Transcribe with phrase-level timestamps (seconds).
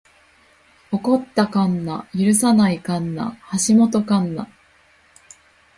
[0.89, 4.47] 起こった神無許さない神無橋本神無